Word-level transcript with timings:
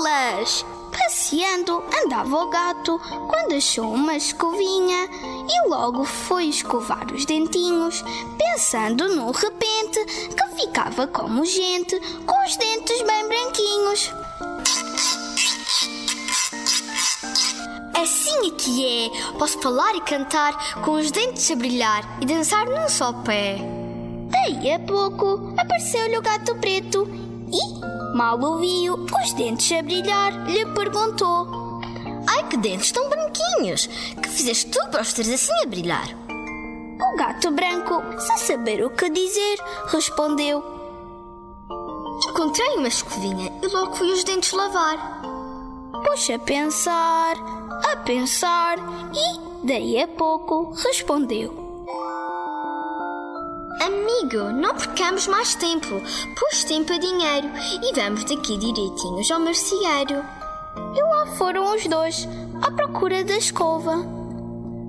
dentolas. 0.00 0.64
Passeando, 0.90 1.84
andava 2.04 2.36
o 2.36 2.50
gato 2.50 3.00
quando 3.28 3.54
achou 3.54 3.92
uma 3.92 4.16
escovinha 4.16 5.08
e 5.48 5.68
logo 5.68 6.04
foi 6.04 6.46
escovar 6.46 7.12
os 7.12 7.24
dentinhos, 7.24 8.02
pensando 8.36 9.08
no 9.14 9.30
repente 9.30 10.04
que 10.04 10.60
ficava 10.60 11.06
como 11.06 11.44
gente, 11.44 11.98
com 12.26 12.44
os 12.44 12.56
dentes 12.56 13.02
bem 13.02 13.28
branquinhos. 13.28 14.12
Assim 17.94 18.48
é 18.48 18.50
que 18.56 18.86
é. 18.86 19.32
Posso 19.38 19.60
falar 19.60 19.94
e 19.94 20.00
cantar 20.00 20.82
com 20.82 20.92
os 20.92 21.10
dentes 21.12 21.50
a 21.52 21.54
brilhar 21.54 22.18
e 22.20 22.26
dançar 22.26 22.66
num 22.66 22.88
só 22.88 23.12
pé. 23.12 23.58
Daí 24.28 24.72
a 24.72 24.78
pouco 24.80 25.54
apareceu-lhe 25.56 26.18
o 26.18 26.22
gato 26.22 26.56
preto 26.56 27.29
e, 27.52 28.16
mal 28.16 28.38
o 28.40 28.58
viu, 28.58 28.94
os 28.94 29.32
dentes 29.34 29.70
a 29.72 29.82
brilhar, 29.82 30.32
lhe 30.48 30.66
perguntou: 30.66 31.80
Ai, 32.26 32.48
que 32.48 32.56
dentes 32.56 32.92
tão 32.92 33.08
branquinhos! 33.08 33.86
Que 34.22 34.28
fizeste 34.28 34.70
tu 34.70 34.78
para 34.90 35.02
os 35.02 35.12
teres 35.12 35.34
assim 35.34 35.52
a 35.64 35.66
brilhar? 35.66 36.08
O 37.00 37.16
gato 37.16 37.50
branco, 37.50 38.02
sem 38.18 38.36
saber 38.38 38.84
o 38.84 38.90
que 38.90 39.08
dizer, 39.10 39.58
respondeu: 39.86 40.62
Encontrei 42.28 42.76
uma 42.76 42.88
escovinha 42.88 43.52
e 43.62 43.66
logo 43.66 43.96
fui 43.96 44.12
os 44.12 44.24
dentes 44.24 44.52
lavar. 44.52 45.20
Pôs 46.04 46.30
a 46.30 46.38
pensar, 46.38 47.36
a 47.92 47.96
pensar 47.96 48.78
e, 49.12 49.66
daí 49.66 50.02
a 50.02 50.08
pouco, 50.08 50.72
respondeu: 50.72 51.69
Amigo, 53.78 54.50
não 54.52 54.74
percamos 54.74 55.26
mais 55.26 55.54
tempo, 55.54 56.02
pois 56.38 56.64
tempo 56.64 56.92
é 56.92 56.98
dinheiro 56.98 57.48
e 57.82 57.94
vamos 57.94 58.24
daqui 58.24 58.56
direitinhos 58.58 59.30
ao 59.30 59.38
merceeiro. 59.38 60.24
E 60.94 61.02
lá 61.02 61.26
foram 61.36 61.74
os 61.74 61.86
dois, 61.86 62.28
à 62.62 62.70
procura 62.72 63.22
da 63.24 63.36
escova. 63.36 64.04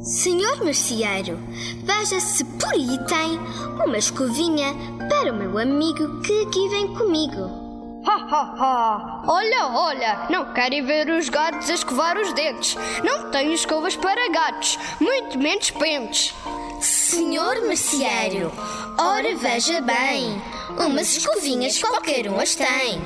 Senhor 0.00 0.62
merceeiro, 0.62 1.38
veja 1.84 2.20
se 2.20 2.44
por 2.44 2.72
aí 2.74 2.98
tem 3.06 3.38
uma 3.84 3.96
escovinha 3.96 4.74
para 5.08 5.32
o 5.32 5.36
meu 5.36 5.58
amigo 5.58 6.20
que 6.20 6.42
aqui 6.42 6.68
vem 6.68 6.94
comigo. 6.94 7.66
Ha 8.06 8.14
ha 8.14 8.54
ha! 8.56 9.22
Olha, 9.26 9.66
olha! 9.66 10.26
Não 10.30 10.52
querem 10.52 10.84
ver 10.84 11.10
os 11.10 11.28
gatos 11.28 11.68
a 11.68 11.74
escovar 11.74 12.16
os 12.16 12.32
dentes. 12.34 12.76
Não 13.02 13.30
tenho 13.30 13.52
escovas 13.52 13.96
para 13.96 14.30
gatos, 14.30 14.78
muito 15.00 15.36
menos 15.38 15.72
pentes. 15.72 16.32
Senhor 16.80 17.62
merceeiro, 17.62 18.52
ora 18.98 19.34
veja 19.36 19.80
bem, 19.80 20.40
umas 20.70 21.16
escovinhas 21.16 21.78
qualquer 21.78 22.28
um 22.30 22.38
as 22.38 22.54
tem. 22.54 23.00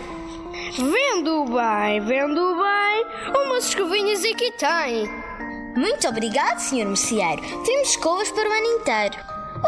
Vendo 0.76 1.44
bem, 1.46 2.00
vendo 2.00 2.56
bem, 2.56 3.44
umas 3.44 3.66
escovinhas 3.66 4.24
aqui 4.24 4.52
tem. 4.52 5.08
Muito 5.76 6.08
obrigado, 6.08 6.58
senhor 6.58 6.88
merceeiro. 6.88 7.42
Temos 7.64 7.90
escovas 7.90 8.30
para 8.30 8.48
o 8.48 8.52
ano 8.52 8.66
inteiro. 8.66 9.16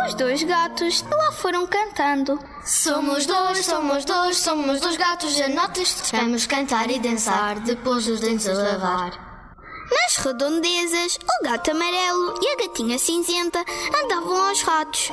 Os 0.06 0.14
dois 0.14 0.42
gatos 0.42 1.04
lá 1.10 1.32
foram 1.32 1.66
cantando. 1.66 2.38
Somos 2.64 3.26
dois, 3.26 3.64
somos 3.64 4.04
dois, 4.04 4.36
somos 4.38 4.80
dois 4.80 4.96
gatos 4.96 5.34
de 5.34 5.48
notas. 5.48 6.10
Vamos 6.12 6.46
cantar 6.46 6.90
e 6.90 6.98
dançar, 6.98 7.60
depois 7.60 8.06
os 8.08 8.20
dentes 8.20 8.48
a 8.48 8.52
lavar. 8.52 9.31
Nas 9.92 10.16
redondezas, 10.16 11.19
o 11.19 11.44
gato 11.44 11.70
amarelo 11.70 12.34
e 12.41 12.48
a 12.48 12.56
gatinha 12.56 12.98
cinzenta 12.98 13.62
andavam 14.03 14.48
aos 14.48 14.62
ratos. 14.62 15.10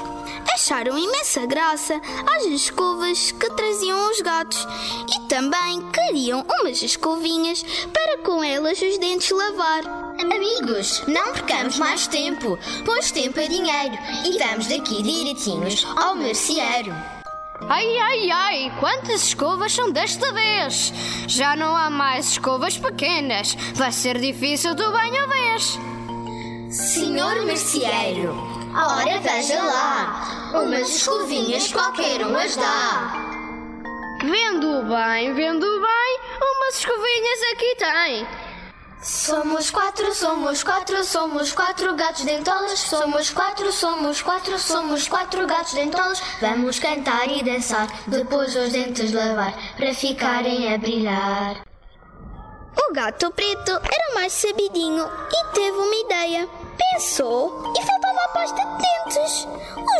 Acharam 0.53 0.97
imensa 0.97 1.45
graça 1.45 1.99
às 2.35 2.45
escovas 2.45 3.31
que 3.31 3.49
traziam 3.51 4.09
os 4.09 4.21
gatos 4.21 4.65
e 5.13 5.27
também 5.27 5.81
queriam 5.91 6.45
umas 6.61 6.81
escovinhas 6.81 7.61
para 7.91 8.19
com 8.19 8.41
elas 8.41 8.81
os 8.81 8.97
dentes 8.97 9.29
lavar. 9.31 9.83
Amigos, 10.17 11.03
não 11.07 11.33
percamos 11.33 11.77
mais 11.77 12.07
tempo, 12.07 12.57
pois 12.85 13.11
tempo 13.11 13.37
é 13.39 13.47
dinheiro 13.47 13.97
e 14.25 14.37
vamos 14.37 14.67
daqui 14.67 15.03
direitinhos 15.03 15.85
ao 15.97 16.15
merceeiro. 16.15 17.18
Ai, 17.67 17.97
ai, 17.97 18.31
ai, 18.31 18.71
quantas 18.79 19.23
escovas 19.23 19.73
são 19.73 19.91
desta 19.91 20.31
vez? 20.31 20.93
Já 21.27 21.55
não 21.55 21.75
há 21.75 21.89
mais 21.89 22.29
escovas 22.29 22.77
pequenas. 22.77 23.53
Vai 23.75 23.91
ser 23.91 24.17
difícil 24.19 24.75
tu 24.75 24.91
bem 24.91 25.19
a 25.19 25.25
vez. 25.25 25.77
Senhor 26.71 27.45
merceeiro, 27.45 28.33
ora 28.73 29.19
veja 29.19 29.61
lá, 29.61 30.51
umas 30.53 30.87
escovinhas 30.97 31.71
qualquer 31.71 32.25
um 32.25 32.35
as 32.35 32.55
dá. 32.55 33.11
Vendo 34.21 34.83
bem, 34.83 35.33
vendo 35.33 35.65
bem, 35.65 36.19
umas 36.41 36.77
escovinhas 36.77 37.41
aqui 37.53 37.75
tem. 37.75 38.48
Somos 39.01 39.71
quatro, 39.71 40.13
somos 40.13 40.61
quatro, 40.61 41.01
somos 41.05 41.53
quatro 41.53 41.95
gatos 41.95 42.25
dentolas. 42.25 42.79
Somos 42.79 43.29
quatro, 43.29 43.71
somos 43.71 44.21
quatro, 44.21 44.59
somos 44.59 45.07
quatro 45.07 45.47
gatos 45.47 45.73
dentolas. 45.73 46.21
Vamos 46.41 46.79
cantar 46.79 47.29
e 47.29 47.41
dançar, 47.41 47.87
depois 48.07 48.53
os 48.57 48.73
dentes 48.73 49.13
lavar, 49.13 49.53
para 49.77 49.93
ficarem 49.93 50.73
a 50.73 50.77
brilhar. 50.77 51.63
O 52.89 52.93
gato 52.93 53.31
preto 53.31 53.71
era 53.71 54.15
mais 54.15 54.33
sabidinho 54.33 55.05
e 55.05 55.53
teve 55.53 55.77
uma 55.77 55.95
ideia. 55.95 56.49
Pensou 56.91 57.73
e 57.77 57.81
faltava 57.81 58.25
a 58.25 58.29
pasta 58.29 58.65
de 58.65 58.83
dentes. 58.83 59.47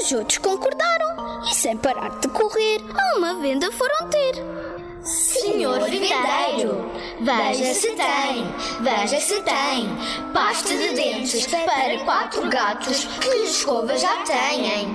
Os 0.01 0.11
outros 0.11 0.37
concordaram 0.39 1.43
e, 1.49 1.55
sem 1.55 1.77
parar 1.77 2.19
de 2.19 2.27
correr, 2.27 2.81
a 2.97 3.17
uma 3.17 3.35
venda 3.35 3.71
foram 3.71 4.09
ter. 4.09 4.68
Senhor 5.03 5.79
vendeiro, 5.81 6.91
veja 7.21 7.73
se 7.73 7.91
tem, 7.91 8.45
veja 8.81 9.19
se 9.19 9.41
tem 9.41 9.87
pasta 10.33 10.69
de 10.75 10.93
dentes 10.93 11.47
para 11.47 11.99
quatro 12.03 12.49
gatos 12.49 13.05
que 13.05 13.29
escovas 13.45 14.01
já 14.01 14.17
têm. 14.23 14.93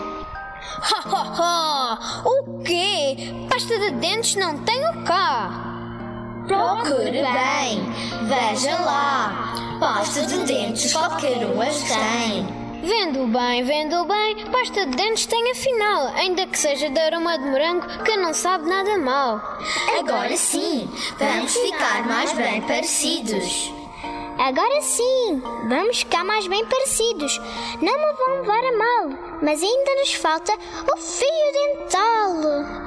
Ha 0.82 1.08
ha 1.08 1.34
ha! 1.38 2.22
O 2.24 2.62
quê? 2.62 3.16
Pasta 3.48 3.78
de 3.78 3.92
dentes 3.92 4.36
não 4.36 4.58
tenho 4.58 5.04
cá. 5.04 5.50
Procure 6.46 7.10
bem, 7.10 7.82
veja 8.28 8.78
lá, 8.80 9.78
pasta 9.80 10.26
de 10.26 10.36
dentes 10.44 10.92
qualquer 10.92 11.46
um 11.46 11.62
as 11.62 11.82
tem. 11.82 12.63
Vendo 12.84 13.26
bem, 13.28 13.64
vendo 13.64 14.04
bem, 14.04 14.44
pasta 14.52 14.84
de 14.84 14.94
dentes 14.94 15.24
tem 15.24 15.50
afinal, 15.52 16.08
ainda 16.16 16.46
que 16.46 16.58
seja 16.58 16.90
de 16.90 17.00
aroma 17.00 17.38
de 17.38 17.46
morango, 17.46 17.86
que 18.04 18.14
não 18.18 18.34
sabe 18.34 18.68
nada 18.68 18.98
mal. 18.98 19.40
Agora 19.98 20.36
sim, 20.36 20.86
vamos 21.18 21.56
ficar 21.56 22.06
mais 22.06 22.30
bem 22.34 22.60
parecidos. 22.60 23.72
Agora 24.38 24.82
sim, 24.82 25.42
vamos 25.66 26.00
ficar 26.00 26.24
mais 26.24 26.46
bem 26.46 26.62
parecidos. 26.66 27.40
Não 27.80 27.98
me 27.98 28.12
vão 28.18 28.42
levar 28.42 28.62
a 28.62 28.76
mal, 28.76 29.38
mas 29.40 29.62
ainda 29.62 29.94
nos 30.00 30.12
falta 30.12 30.52
o 30.52 30.96
fio 30.98 31.52
dental. 31.54 32.84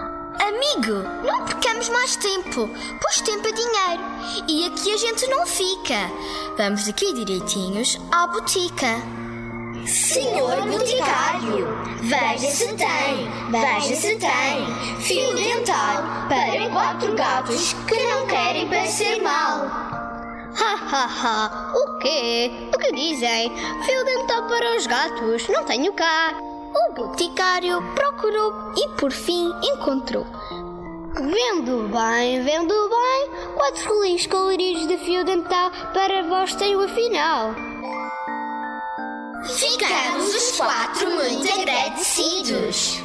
Amigo, 0.47 1.25
não 1.25 1.43
percamos 1.43 1.89
mais 1.89 2.15
tempo, 2.17 2.69
pois 3.01 3.21
tempo 3.21 3.47
é 3.47 3.51
dinheiro 3.51 4.03
e 4.47 4.67
aqui 4.67 4.93
a 4.93 4.97
gente 4.97 5.25
não 5.25 5.47
fica. 5.47 6.11
Vamos 6.55 6.87
aqui 6.87 7.13
direitinhos 7.13 7.99
à 8.11 8.27
botica. 8.27 9.26
Senhor 9.87 10.63
boticário, 10.69 11.65
veja 12.01 12.51
se 12.51 12.67
tem, 12.73 13.31
veja 13.49 13.95
se 13.95 14.17
tem 14.17 14.99
fio 14.99 15.33
dental 15.33 16.03
para 16.27 16.69
quatro 16.69 17.15
gatos 17.15 17.73
que 17.87 17.95
não 18.03 18.27
querem 18.27 18.67
parecer 18.67 19.21
mal. 19.21 19.65
Ha 20.59 20.75
ha 20.91 21.05
ha! 21.05 21.73
O 21.73 21.99
quê? 21.99 22.51
O 22.75 22.77
que 22.77 22.91
dizem? 22.91 23.49
Fio 23.85 24.05
dental 24.05 24.43
para 24.49 24.75
os 24.75 24.85
gatos? 24.85 25.47
Não 25.47 25.63
tenho 25.63 25.93
cá. 25.93 26.33
O 26.35 26.93
boticário 26.93 27.81
procurou 27.95 28.73
e 28.75 28.89
por 28.99 29.13
fim 29.13 29.53
encontrou. 29.63 30.27
Vendo 31.15 31.87
bem, 31.87 32.43
vendo 32.43 32.89
bem, 32.89 33.53
quatro 33.55 33.95
rolinhos 33.95 34.27
coloridos 34.27 34.85
de 34.85 34.97
fio 34.97 35.23
dental 35.23 35.71
para 35.93 36.23
vós 36.23 36.53
tenho 36.55 36.81
afinal. 36.81 37.55
Ficamos 39.45 40.33
os 40.33 40.51
quatro 40.57 41.09
muito 41.11 41.47
agradecidos. 41.53 42.97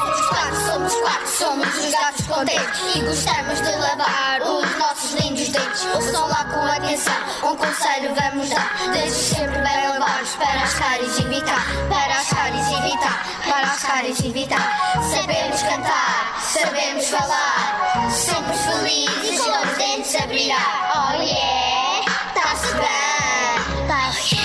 Somos 0.00 0.20
quatro, 0.28 0.56
somos 0.66 0.94
quatro, 0.94 1.28
Somos 1.28 1.68
os 1.76 1.90
gatos 1.90 2.26
contentes 2.26 2.96
e 2.96 3.00
gostamos 3.02 3.60
de 3.60 3.76
lavar 3.76 4.42
os 4.42 4.78
nossos 4.78 5.12
lindos 5.20 5.48
dentes. 5.48 5.86
Ouçam 5.94 6.28
lá 6.28 6.44
com 6.44 6.60
atenção, 6.60 7.50
um 7.50 7.56
conselho 7.56 8.14
vamos 8.14 8.48
dar. 8.48 8.90
Desde 8.92 9.34
sempre 9.34 9.58
bem 9.60 9.88
lavados 9.88 10.30
para 10.36 10.62
as 10.62 10.74
cáries 10.74 11.18
evitar, 11.18 11.66
para 11.88 12.09
evitar, 12.56 13.24
para 13.48 13.66
as 13.66 13.82
cáries 13.82 14.20
evitar. 14.24 15.02
Sabemos 15.02 15.62
cantar, 15.62 16.40
sabemos 16.40 17.08
falar, 17.08 18.10
sempre 18.10 18.56
felizes 18.56 19.40
os 19.40 19.78
dentes 19.78 20.14
a 20.16 20.26
brilhar. 20.26 20.92
Oh 20.94 21.22
yeah, 21.22 22.04
tá-se 22.34 22.74
bem, 22.74 23.86
tá-se 23.86 24.36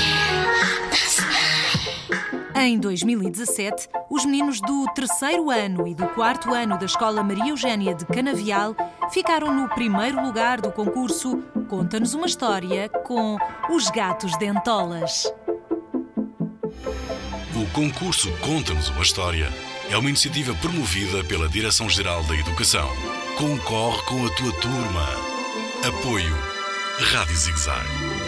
Em 2.56 2.80
2017, 2.80 3.90
os 4.10 4.26
meninos 4.26 4.60
do 4.62 4.86
terceiro 4.94 5.50
ano 5.52 5.88
e 5.88 5.94
do 5.94 6.08
quarto 6.08 6.54
ano 6.54 6.78
da 6.78 6.86
Escola 6.86 7.24
Maria 7.24 7.50
Eugénia 7.50 7.94
de 7.94 8.06
Canavial 8.06 8.76
ficaram 9.12 9.54
no 9.54 9.70
primeiro 9.70 10.22
lugar 10.22 10.62
do 10.62 10.72
concurso 10.72 11.44
Conta-nos 11.68 12.14
uma 12.14 12.28
História 12.28 12.90
com 12.90 13.38
os 13.70 13.90
Gatos 13.90 14.38
Dentolas. 14.38 15.32
O 17.56 17.66
concurso 17.68 18.30
Conta-nos 18.40 18.90
uma 18.90 19.02
História 19.02 19.50
é 19.90 19.98
uma 19.98 20.10
iniciativa 20.10 20.54
promovida 20.56 21.24
pela 21.24 21.48
Direção-Geral 21.48 22.22
da 22.26 22.36
Educação. 22.36 22.90
Concorre 23.38 24.02
com 24.04 24.26
a 24.26 24.30
tua 24.32 24.52
turma. 24.60 25.08
Apoio 25.88 26.36
Rádio 27.00 27.38
Zigzag. 27.38 28.25